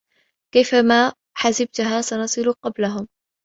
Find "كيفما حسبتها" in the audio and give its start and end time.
0.53-2.01